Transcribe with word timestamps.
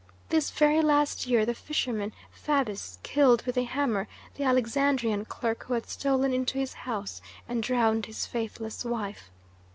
This 0.29 0.49
very 0.49 0.81
last 0.81 1.27
year 1.27 1.45
the 1.45 1.53
fisherman 1.53 2.11
Phabis 2.31 2.97
killed 3.03 3.43
with 3.45 3.55
a 3.55 3.65
hammer 3.65 4.07
the 4.33 4.43
Alexandrian 4.43 5.25
clerk 5.25 5.65
who 5.65 5.75
had 5.75 5.87
stolen 5.87 6.33
into 6.33 6.57
his 6.57 6.73
house, 6.73 7.21
and 7.47 7.61
drowned 7.61 8.07
his 8.07 8.25
faithless 8.25 8.83
wife. 8.83 9.29